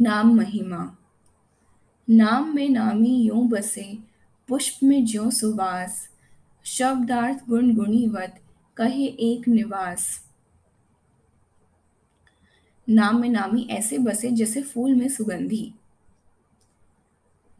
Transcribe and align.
नाम 0.00 0.34
महिमा। 0.34 0.96
नाम 2.10 2.54
में 2.54 2.68
नामी 2.68 3.22
यूँ 3.22 3.48
बसे, 3.48 3.98
पुष्प 4.48 4.78
में 4.82 5.04
ज्यों 5.04 5.30
सुवास। 5.30 6.08
शब्दार्थ 6.64 7.46
गुण 7.48 7.74
गुणीवत, 7.74 8.40
कहे 8.76 9.04
एक 9.04 9.48
निवास। 9.48 10.24
नाम 12.88 13.20
में 13.20 13.28
नामी 13.28 13.68
ऐसे 13.70 13.98
बसे 13.98 14.30
जैसे 14.30 14.62
फूल 14.62 14.94
में 14.94 15.08
सुगंधी। 15.08 15.74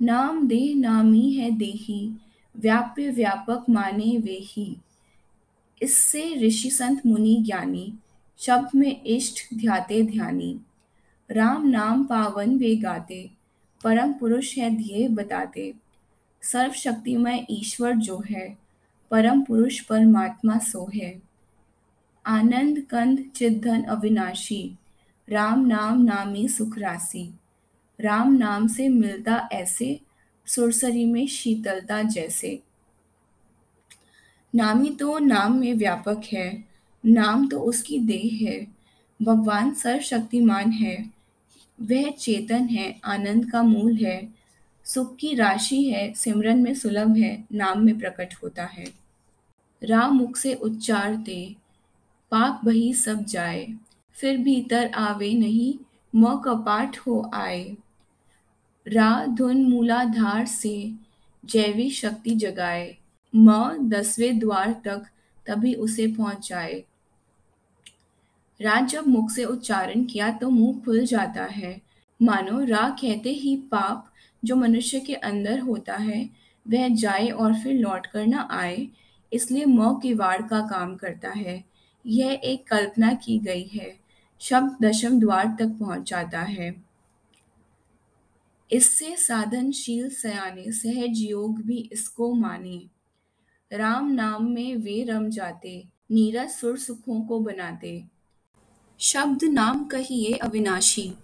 नाम 0.03 0.49
देह 0.49 0.77
नामी 0.77 1.33
है 1.33 1.51
देही, 1.51 2.17
व्याप्य 2.57 3.11
व्यापक 3.11 3.65
माने 3.71 4.19
वे 4.19 4.39
ही 4.43 4.77
इससे 5.83 6.35
ऋषि 6.35 6.71
संत 6.71 7.07
मुनि 7.07 7.43
ज्ञानी, 7.47 7.99
शब्द 8.39 8.69
में 8.75 9.05
इष्ट 9.05 9.55
ध्याते 9.55 10.03
ध्यानी। 10.03 10.61
राम 11.31 11.69
नाम 11.69 12.05
पावन 12.05 12.57
वे 12.57 12.77
गाते, 12.77 13.31
परम 13.85 14.13
पुरुष 14.13 14.59
है 14.59 14.77
ध्येय 14.77 15.09
बताते। 15.09 15.75
सर्वशक्तिमय 16.43 17.47
ईश्वर 17.51 17.93
जो 17.93 18.23
है, 18.31 18.59
परम 19.11 19.43
पुरुष 19.43 19.81
परमात्मा 19.81 20.59
सो 20.59 20.91
है। 20.95 21.23
आनंद, 22.27 22.81
कंद 22.81 23.31
चिद्धन 23.35 23.83
अविनाशी, 23.83 24.77
राम 25.31 25.67
नाम 25.67 26.03
नामी 26.03 26.49
सुख 26.49 26.79
राशि। 26.79 27.35
राम 28.01 28.33
नाम 28.33 28.69
से 28.69 28.89
मिलता 28.89 29.49
ऐसे, 29.53 30.01
सुरसरी 30.47 31.05
में 31.05 31.27
शीतलता 31.27 32.03
जैसे। 32.03 32.63
नामी 34.55 34.91
तो 34.91 35.19
नाम 35.19 35.59
में 35.59 35.75
व्यापक 35.75 36.23
है, 36.33 36.65
नाम 37.07 37.49
तो 37.49 37.61
उसकी 37.61 37.99
देह 37.99 38.39
है। 38.43 38.67
भगवान 39.23 39.75
सर्वशक्तिमान 39.75 40.71
है 40.71 41.16
वह 41.81 42.11
चेतन 42.11 42.65
है, 42.65 43.01
आनंद 43.05 43.51
का 43.51 43.63
मूल 43.63 43.97
है। 43.97 44.29
सुख 44.85 45.17
की 45.17 45.35
राशि 45.35 45.83
है, 45.85 46.13
सिमरन 46.15 46.59
में 46.59 46.75
सुलभ 46.75 47.17
है, 47.17 47.45
नाम 47.53 47.85
में 47.85 47.99
प्रकट 47.99 48.35
होता 48.43 48.65
है। 48.65 48.87
राम 49.83 50.17
मुख 50.17 50.37
से 50.37 50.55
उच्चारते 50.55 51.57
पाप 52.31 52.61
बही 52.65 52.95
सब 52.95 53.25
जाए, 53.25 53.69
फिर 54.13 54.39
भीतर 54.39 54.91
आवे 54.95 55.33
नहीं, 55.35 55.75
मौ 56.15 56.37
कपाट 56.37 56.99
हो 56.99 57.31
आए। 57.35 57.77
रा 58.89 59.27
धुन 59.27 59.65
मूलाधार 59.65 60.47
से, 60.47 60.93
जैवी 61.45 61.91
शक्ति 61.91 62.31
जगाए। 62.31 62.97
म 63.37 63.77
दसवें 63.83 64.39
द्वार 64.39 64.73
तक, 64.85 65.07
तभी 65.47 65.75
उसे 65.75 66.07
पहुँचाए। 66.07 66.85
राज 68.61 68.89
जब 68.91 69.07
मुख 69.07 69.31
से 69.31 69.45
उच्चारण 69.45 70.05
किया 70.05 70.31
तो 70.31 70.51
मुँह 70.51 70.81
खुल 70.85 71.05
जाता 71.07 71.45
है। 71.45 71.81
मानो 72.21 72.61
रा 72.65 72.89
कहते 73.01 73.31
ही 73.31 73.57
पाप 73.73 74.13
जो 74.43 74.57
मनुष्य 74.57 75.01
के 75.01 75.15
अंदर 75.15 75.59
होता 75.59 75.97
है, 75.97 76.29
वह 76.67 76.89
जाए 76.89 77.29
और 77.29 77.55
फिर 77.55 77.75
लौट 77.75 78.07
कर 78.07 78.27
न 78.27 78.47
आए, 78.51 78.89
इसलिए 79.33 79.65
मौ 79.65 79.95
की 79.95 80.15
वाड़ 80.15 80.41
का 80.43 80.61
काम 80.61 80.95
करता 80.97 81.31
है। 81.31 81.63
यह 82.05 82.41
एक 82.45 82.67
कल्पना 82.69 83.13
की 83.15 83.39
गई 83.39 83.65
है। 83.65 83.95
शब्द 84.41 84.85
दशम 84.85 85.21
द्वार 85.21 85.57
तक 85.59 85.77
पहुँच 85.81 86.11
जाता 86.11 86.41
है। 86.41 86.75
इससे 88.71 89.15
साधनशील 89.17 90.09
सयाने 90.11 90.71
सहज 90.73 91.19
योग 91.21 91.61
भी 91.63 91.79
इसको 91.93 92.33
माने। 92.35 92.81
राम 93.71 94.11
नाम 94.11 94.51
में 94.51 94.77
वे 94.77 95.03
रम 95.05 95.29
जाते 95.31 95.83
नीरज 96.11 96.51
सुर 96.51 96.77
सुखों 96.79 97.21
को 97.21 97.41
बनाते। 97.41 98.03
शब्द 98.99 99.45
नाम 99.45 99.85
कहिए 99.85 100.33
अविनाशी। 100.33 101.15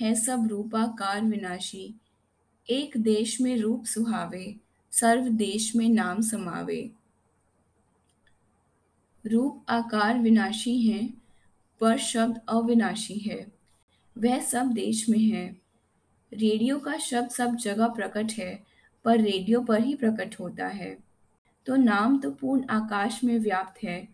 है 0.00 0.14
सब 0.14 0.46
रूपाकार 0.46 1.20
विनाशी। 1.20 2.00
एक 2.70 2.96
देश 2.96 3.40
में 3.40 3.56
रूप 3.56 3.84
सुहावे, 3.84 4.56
सर्व 4.90 5.28
देश 5.28 5.76
में 5.76 5.88
नाम 5.88 6.20
समावे। 6.20 6.90
रूप 9.26 9.64
आकार 9.68 10.18
विनाशी 10.18 10.82
है, 10.82 11.14
पर 11.80 11.98
शब्द 11.98 12.40
अविनाशी 12.48 13.14
है। 13.14 13.52
वह 14.18 14.40
सब 14.40 14.66
देश 14.66 15.08
में 15.08 15.18
है। 15.18 15.56
रेडियो 16.32 16.78
का 16.78 16.98
शब्द 16.98 17.30
सब 17.30 17.56
जगह 17.56 17.86
प्रकट 17.86 18.32
है, 18.32 18.62
पर 19.04 19.20
रेडियो 19.20 19.60
पर 19.60 19.84
ही 19.84 19.94
प्रकट 19.94 20.40
होता 20.40 20.66
है। 20.66 20.98
तो 21.66 21.76
नाम 21.76 22.20
तो 22.20 22.30
पूर्ण 22.30 22.66
आकाश 22.66 23.24
में 23.24 23.38
व्याप्त 23.38 23.84
है 23.84 24.11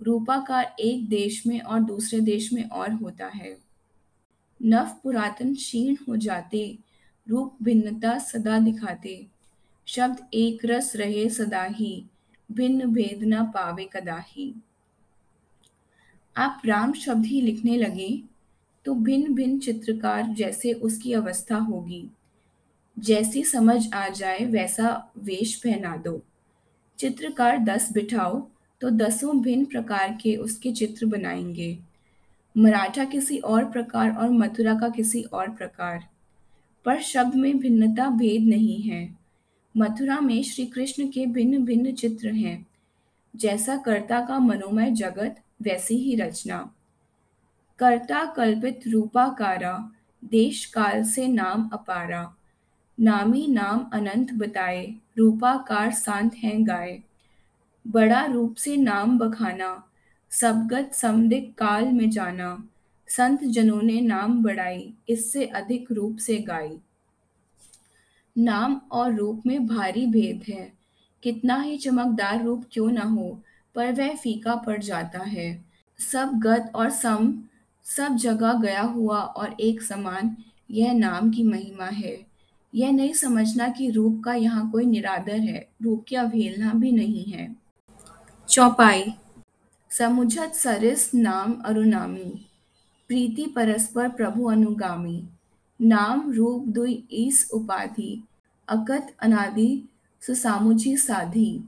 रूपाकार 0.00 0.74
एक 0.80 1.08
देश 1.08 1.42
में 1.46 1.60
और 1.60 1.80
दूसरे 1.80 2.20
देश 2.20 2.52
में 2.52 2.62
और 2.64 2.92
होता 2.92 3.26
है। 3.26 3.56
नव 4.60 4.90
पुरातन 5.02 5.54
क्षीण 5.54 5.96
हो 6.08 6.16
जाते, 6.16 6.78
रूप 7.26 7.56
भिन्नता 7.62 8.18
सदा 8.18 8.58
दिखाते। 8.58 9.26
शब्द 9.86 10.26
एक 10.34 10.64
रस 10.64 10.94
रहे 10.96 11.28
सदा 11.30 11.62
ही, 11.64 12.04
भिन्न 12.50 12.86
भेद 12.86 13.24
न 13.24 13.44
पावे 13.44 13.88
कदाही 13.92 14.54
आप 16.36 16.62
राम 16.66 16.92
शब्द 16.92 17.26
ही 17.26 17.40
लिखने 17.40 17.76
लगे 17.76 18.22
तो 18.86 18.94
भिन्न 18.94 19.34
भिन्न 19.34 19.58
चित्रकार 19.58 20.28
जैसे 20.28 20.72
उसकी 20.72 21.12
अवस्था 21.12 21.56
होगी। 21.56 22.06
जैसी 22.96 23.42
समझ 23.44 23.92
आ 23.94 24.08
जाए 24.08 24.44
वैसा 24.44 24.90
वेश 25.18 25.54
पहना 25.56 25.96
दो। 25.96 26.20
चित्रकार 26.98 27.58
दस 27.58 27.92
बिठाओ 27.92 28.40
तो 28.80 28.90
दसों 28.90 29.42
भिन्न 29.42 29.64
प्रकार 29.64 30.18
के 30.22 30.36
उसके 30.36 30.72
चित्र 30.72 31.06
बनाएँगे। 31.06 31.78
मराठा 32.58 33.04
किसी 33.04 33.38
और 33.38 33.64
प्रकार 33.64 34.10
और 34.12 34.30
मथुरा 34.30 34.74
का 34.74 34.88
किसी 34.88 35.22
और 35.22 35.50
प्रकार। 35.50 36.08
पर 36.84 37.00
शब्द 37.00 37.34
में 37.34 37.58
भिन्नता 37.58 38.10
भेद 38.10 38.42
नहीं 38.42 38.82
है। 38.82 39.18
मथुरा 39.76 40.20
में 40.20 40.42
श्री 40.42 40.66
कृष्ण 40.66 41.08
के 41.08 41.26
भिन्न 41.26 41.64
भिन्न 41.64 41.92
चित्र 41.92 42.28
हैं। 42.32 42.66
जैसा 43.36 43.76
कर्ता 43.76 44.20
का 44.26 44.38
मनोमय 44.38 44.90
जगत, 44.90 45.40
वैसी 45.62 45.94
ही 45.94 46.16
रचना। 46.16 46.74
कर्ता 47.78 48.24
कल्पित 48.24 48.80
रूपाकारा 48.88 49.92
देश 50.24 50.66
काल 50.66 51.04
से 51.04 51.28
नाम 51.28 51.70
अपारा। 51.72 52.34
नामी 53.00 53.46
नाम 53.46 53.90
अनंत 53.92 54.32
बताए, 54.32 54.94
रूपाकार 55.18 55.92
शांत 55.92 56.34
हैं 56.34 56.66
गाए। 56.66 57.02
बड़ा 57.86 58.24
रूप 58.24 58.54
से 58.54 58.76
नाम 58.76 59.18
बखाना, 59.18 59.84
सबगत 60.30 60.90
समदिक 60.94 61.54
काल 61.54 61.84
में 61.84 62.10
जाना। 62.10 62.68
संत 63.08 63.44
जनों 63.44 63.82
ने 63.82 64.00
नाम 64.00 64.42
बढ़ाई, 64.42 64.94
इससे 65.08 65.44
अधिक 65.44 65.92
रूप 65.92 66.16
से 66.16 66.38
गाई। 66.38 66.78
नाम 68.38 68.80
और 68.92 69.14
रूप 69.14 69.42
में 69.46 69.66
भारी 69.66 70.06
भेद 70.06 70.42
है। 70.48 70.72
कितना 71.22 71.60
ही 71.60 71.78
चमकदार 71.78 72.44
रूप 72.44 72.64
क्यों 72.72 72.90
ना 72.90 73.02
हो, 73.02 73.40
पर 73.74 73.92
वह 73.92 74.16
फीका 74.16 74.54
पड़ 74.54 74.82
जाता 74.82 75.18
है। 75.18 75.64
सब 76.12 76.32
गत 76.34 76.72
और 76.74 76.90
सम, 76.90 77.42
सब 77.84 78.16
जगह 78.16 78.52
गया 78.52 78.82
हुआ 78.82 79.18
और 79.18 79.56
एक 79.60 79.82
समान, 79.82 80.36
यह 80.70 80.92
नाम 80.92 81.30
की 81.30 81.42
महिमा 81.42 81.86
है। 81.86 82.26
यह 82.74 82.92
नहीं 82.92 83.12
समझना 83.12 83.68
कि 83.68 83.90
रूप 83.90 84.22
का 84.24 84.34
यहाँ 84.34 84.70
कोई 84.70 84.86
निरादर 84.86 85.40
है, 85.40 85.68
रूप 85.82 86.04
की 86.08 86.16
अवहेलना 86.16 86.72
भी 86.74 86.92
नहीं 86.92 87.24
है। 87.24 87.59
चौपाई। 88.50 89.14
समुझत 89.90 90.52
सरिस 90.54 91.14
नाम 91.14 91.52
अरुनामी, 91.52 92.46
प्रीति 93.08 93.46
परस्पर 93.46 94.08
प्रभु 94.08 94.44
अनुगामी। 94.44 95.28
नाम 95.80 96.32
रूप 96.32 96.68
दुई 96.68 97.08
ईस 97.12 97.50
उपाधि, 97.54 98.24
अकत 98.68 99.14
अनादि 99.20 99.88
सुसामुझी 100.20 100.96
साधी। 100.96 101.64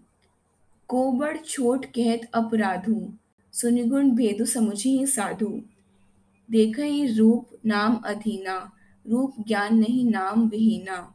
को 0.89 1.13
बड़ 1.13 1.37
छोट 1.37 1.87
कहत 1.87 2.21
अपराधु, 2.35 3.13
सुनिगुण 3.53 4.11
भेदु 4.11 4.45
समुझी 4.45 5.07
साधु। 5.07 5.63
देख 6.51 6.79
ही 6.79 7.15
रूप 7.15 7.49
नाम 7.67 7.97
अधीना, 7.97 8.73
रूप 9.09 9.35
ज्ञान 9.47 9.77
नहीं 9.77 10.11
नाम 10.11 10.49
विहीना। 10.49 11.15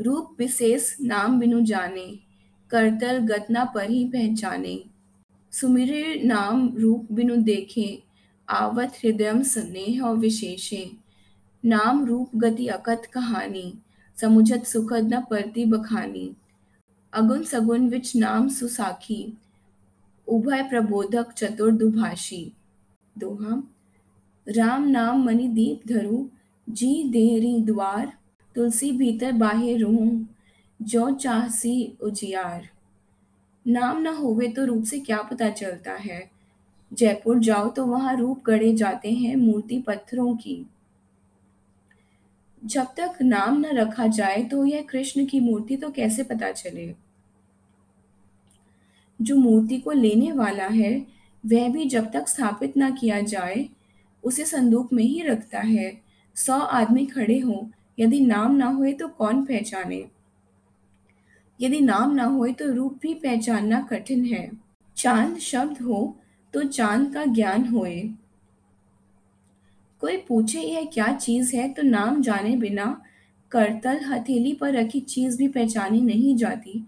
रूप 0.00 0.36
विशेष 0.38 0.96
नाम 1.00 1.40
बिनु 1.40 1.60
जाने 1.60 2.25
करतल 2.70 3.18
गतना 3.18 3.64
पर 3.64 3.90
ही 3.90 4.04
पहचाने। 4.04 4.84
सुमिरे 5.52 6.22
नाम 6.24 6.76
रूप 6.76 7.08
बिनु 7.12 7.36
देखे, 7.36 8.02
आवत 8.48 8.92
हृदय 9.04 9.42
स्नेह 9.42 10.10
विशेषे। 10.10 10.90
नाम 11.64 12.04
रूप 12.04 12.36
गति 12.36 12.66
अकत 12.66 13.02
कहानी, 13.12 13.74
समुझत 14.20 14.64
सुखद 14.64 15.14
न 15.14 15.20
परती 15.20 15.64
बखानी। 15.64 16.34
अगुन 17.12 17.42
सगुन 17.42 17.88
विच 17.88 18.16
नाम 18.16 18.48
सुसाखी, 18.48 19.38
उभय 20.28 20.62
प्रबोधक 20.62 21.32
चतुर 21.32 21.72
दुभाषी। 21.72 22.52
दोहा, 23.18 23.62
राम 24.48 24.88
नाम 24.88 25.24
मणि 25.24 25.48
दीप 25.48 25.88
धरु, 25.88 26.28
जी 26.68 27.04
देहरी 27.04 27.60
द्वार, 27.60 28.12
तुलसी 28.54 28.92
भीतर 28.92 29.32
बाहे 29.32 29.76
रूह। 29.76 30.35
जो 30.82 31.10
चाहसी 31.10 31.98
उजियार। 32.02 32.68
नाम 33.66 34.02
ना 34.02 34.10
होवे 34.10 34.48
तो 34.48 34.64
रूप 34.64 34.84
से 34.84 34.98
क्या 34.98 35.22
पता 35.22 35.50
चलता 35.50 35.92
है? 35.92 36.30
जयपुर 36.92 37.38
जाओ 37.38 37.68
तो 37.68 37.86
वहाँ 37.86 38.16
रूप 38.16 38.42
गढ़े 38.46 38.74
जाते 38.74 39.10
हैं 39.10 39.36
मूर्ति 39.36 39.78
पत्थरों 39.78 40.36
की। 40.36 40.66
जब 42.64 42.84
तक 42.84 43.18
नाम 43.22 43.60
न 43.60 43.64
रखा 43.64 44.06
जाए 44.06 44.42
तो 44.42 44.64
यह 44.64 44.82
कृष्ण 44.82 45.26
की 45.26 45.40
मूर्ति 45.40 45.76
तो 45.76 45.90
कैसे 45.90 46.22
पता 46.22 46.52
चले? 46.52 46.94
जो 49.22 49.36
मूर्ति 49.36 49.78
को 49.78 49.92
लेने 49.92 50.32
वाला 50.32 50.66
है, 50.66 51.06
वह 51.46 51.68
भी 51.68 51.84
जब 51.84 52.12
तक 52.12 52.28
स्थापित 52.28 52.72
न 52.78 52.96
किया 52.96 53.20
जाए, 53.20 53.68
उसे 54.24 54.44
संदूक 54.44 54.92
में 54.92 55.04
ही 55.04 55.22
रखता 55.22 55.60
है। 55.60 56.00
सौ 56.34 56.58
आदमी 56.58 57.06
खड़े 57.06 57.38
हों, 57.38 57.68
यदि 57.98 58.20
नाम 58.20 58.54
ना 58.54 58.66
होए 58.66 58.92
तो 58.92 59.08
कौन 59.08 59.44
पहचाने? 59.44 60.15
यदि 61.60 61.80
नाम 61.80 62.14
ना 62.14 62.24
होए 62.24 62.52
तो 62.52 62.72
रूप 62.72 62.98
भी 63.02 63.14
पहचानना 63.14 63.80
कठिन 63.80 64.24
है। 64.24 64.50
चाँद 64.96 65.38
शब्द 65.38 65.82
हो 65.82 66.16
तो 66.54 66.62
चाँद 66.62 67.14
का 67.14 67.24
ज्ञान 67.24 67.64
होए। 67.64 68.10
कोई 70.00 70.16
पूछे 70.16 70.60
यह 70.60 70.84
क्या 70.84 71.12
चीज़ 71.12 71.56
है 71.56 71.68
तो 71.68 71.82
नाम 71.82 72.22
जाने 72.22 72.56
बिना 72.56 73.02
करतल 73.52 74.00
हथेली 74.04 74.52
पर 74.52 74.72
रखी 74.72 75.00
चीज़ 75.00 75.38
भी 75.38 75.48
पहचानी 75.48 76.00
नहीं 76.00 76.36
जाती। 76.36 76.86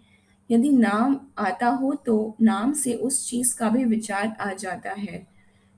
यदि 0.50 0.68
नाम 0.68 1.20
आता 1.38 1.68
हो 1.68 1.94
तो 1.94 2.36
नाम 2.42 2.72
से 2.72 2.94
उस 2.94 3.30
चीज़ 3.30 3.56
का 3.58 3.68
भी 3.68 3.84
विचार 3.84 4.36
आ 4.40 4.52
जाता 4.52 4.90
है, 4.90 5.26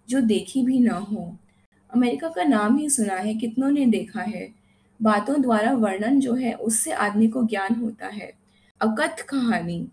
जो 0.09 0.21
देखी 0.21 0.63
भी 0.63 0.79
ना 0.79 0.95
हो। 0.95 1.37
अमेरिका 1.91 2.29
का 2.29 2.45
नाम 2.45 2.77
ही 2.77 2.91
सुना 2.91 3.15
है, 3.15 3.35
कितनों 3.35 3.71
ने 3.71 3.87
देखा 3.87 4.21
है। 4.21 4.49
बातों 5.03 5.43
द्वारा 5.43 5.73
वर्णन 5.73 6.21
जो 6.21 6.35
है, 6.35 6.55
उससे 6.55 6.93
आदमी 6.93 7.29
को 7.29 7.43
ज्ञान 7.43 7.75
होता 7.75 8.07
है। 8.07 8.40
अकथ 8.81 9.23
कहानी, 9.23 9.89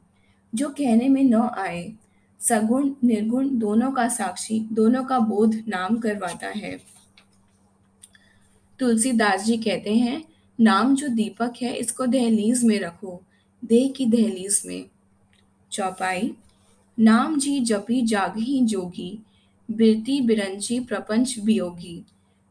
जो 0.55 0.69
कहने 0.69 1.09
में 1.09 1.23
न 1.23 1.35
आए। 1.35 1.93
सगुण, 2.39 2.93
निर्गुण 3.03 3.49
दोनों 3.49 3.91
का 3.91 4.07
साक्षी, 4.07 4.59
दोनों 4.59 5.03
का 5.03 5.19
बोध 5.19 5.63
नाम 5.67 5.97
करवाता 5.97 6.47
है। 6.47 6.77
तुलसीदास 8.79 9.43
जी 9.43 9.57
कहते 9.57 9.95
हैं, 9.95 10.23
नाम 10.59 10.95
जो 10.95 11.07
दीपक 11.07 11.53
है, 11.61 11.75
इसको 11.75 12.05
दहलीज 12.05 12.63
में 12.63 12.79
रखो, 12.79 13.23
देह 13.65 13.93
की 13.97 14.05
दहलीज 14.05 14.63
में। 14.65 14.85
चौपाई, 15.71 16.35
नाम 16.99 17.39
जी 17.39 17.59
जपी 17.59 18.01
जागही 18.01 18.65
जोगी, 18.65 19.23
बिरती 19.71 20.21
बिरंची 20.21 20.79
प्रपंच 20.79 21.35
वियोगी 21.39 22.05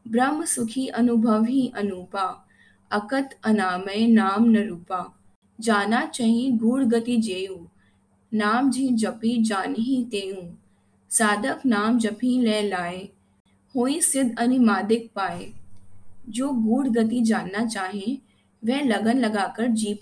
ब्रह्म 0.07 0.45
सुखी 0.45 0.87
अनुभव 0.87 1.43
ही 1.43 1.71
अनूपा, 1.75 2.47
अकत 2.91 3.29
अनामय 3.43 4.07
नाम 4.07 4.45
न 4.45 4.57
रूपा। 4.57 5.16
जाना 5.59 6.05
चही 6.05 6.51
गूढ़ 6.51 6.83
गति 6.83 7.17
जेऊ। 7.17 7.65
नाम 8.33 8.71
जी 8.71 8.89
जपी 8.89 9.43
जान 9.43 9.75
ही 9.79 10.03
तेऊ। 10.03 10.51
साधक 11.09 11.61
नाम 11.65 11.99
जपी 11.99 12.41
ले 12.41 12.61
लाए। 12.61 13.09
होई 13.75 14.01
सिद्ध 14.01 14.39
अनिमादिक 14.39 15.11
पाए। 15.15 15.53
जो 16.29 16.49
गूढ़ 16.49 16.87
गति 16.87 17.21
जानना 17.21 17.65
चाहे, 17.65 18.17
वह 18.65 18.83
लगन 18.83 19.17
लगाकर 19.17 19.67
जीप 19.67 19.99